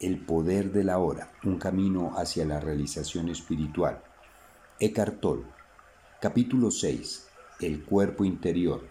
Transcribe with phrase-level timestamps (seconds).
[0.00, 4.02] El poder de la hora, un camino hacia la realización espiritual.
[4.80, 5.24] Eckhart.
[6.20, 7.28] Capítulo 6.
[7.60, 8.82] El cuerpo interior.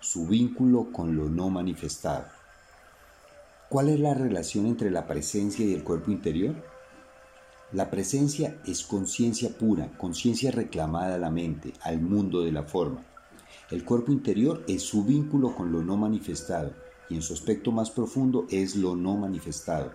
[0.00, 2.24] Su vínculo con lo no manifestado.
[3.68, 6.54] ¿Cuál es la relación entre la presencia y el cuerpo interior?
[7.72, 13.04] La presencia es conciencia pura, conciencia reclamada a la mente, al mundo de la forma.
[13.70, 16.72] El cuerpo interior es su vínculo con lo no manifestado,
[17.08, 19.92] y en su aspecto más profundo es lo no manifestado,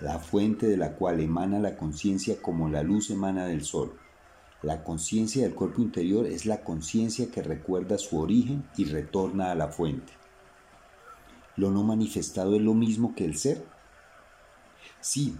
[0.00, 3.94] la fuente de la cual emana la conciencia como la luz emana del sol.
[4.62, 9.54] La conciencia del cuerpo interior es la conciencia que recuerda su origen y retorna a
[9.54, 10.12] la fuente.
[11.56, 13.64] ¿Lo no manifestado es lo mismo que el ser?
[15.00, 15.34] Sí,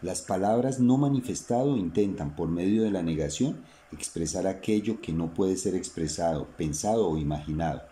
[0.00, 5.56] las palabras no manifestado intentan, por medio de la negación, expresar aquello que no puede
[5.56, 7.82] ser expresado, pensado o imaginado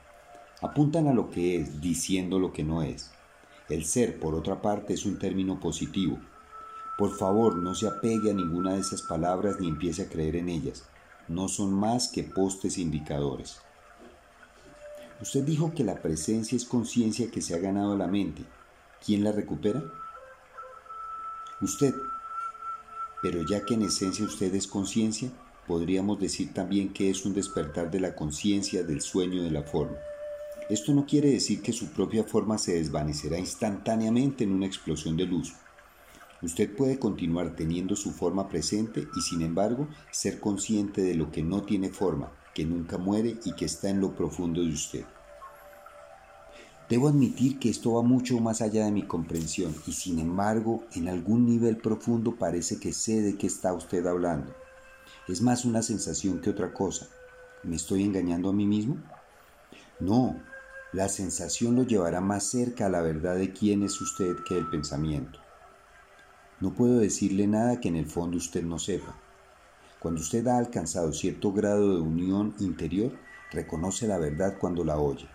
[0.60, 3.10] apuntan a lo que es, diciendo lo que no es.
[3.68, 6.18] El ser, por otra parte, es un término positivo.
[6.98, 10.48] Por favor, no se apegue a ninguna de esas palabras ni empiece a creer en
[10.48, 10.84] ellas.
[11.28, 13.58] No son más que postes indicadores.
[15.20, 18.44] Usted dijo que la presencia es conciencia que se ha ganado la mente.
[19.04, 19.82] ¿Quién la recupera?
[21.60, 21.94] Usted.
[23.22, 25.30] Pero ya que en esencia usted es conciencia,
[25.66, 29.96] podríamos decir también que es un despertar de la conciencia del sueño de la forma.
[30.68, 35.26] Esto no quiere decir que su propia forma se desvanecerá instantáneamente en una explosión de
[35.26, 35.52] luz.
[36.40, 41.42] Usted puede continuar teniendo su forma presente y sin embargo ser consciente de lo que
[41.42, 45.04] no tiene forma, que nunca muere y que está en lo profundo de usted.
[46.88, 51.08] Debo admitir que esto va mucho más allá de mi comprensión y sin embargo en
[51.08, 54.54] algún nivel profundo parece que sé de qué está usted hablando.
[55.28, 57.06] Es más una sensación que otra cosa.
[57.62, 58.98] ¿Me estoy engañando a mí mismo?
[59.98, 60.36] No,
[60.94, 64.70] la sensación lo llevará más cerca a la verdad de quién es usted que el
[64.70, 65.40] pensamiento.
[66.60, 69.18] No puedo decirle nada que en el fondo usted no sepa.
[69.98, 73.10] Cuando usted ha alcanzado cierto grado de unión interior,
[73.50, 75.26] reconoce la verdad cuando la oye.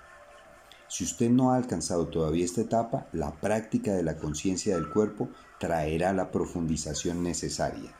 [0.87, 5.27] Si usted no ha alcanzado todavía esta etapa, la práctica de la conciencia del cuerpo
[5.59, 7.93] traerá la profundización necesaria.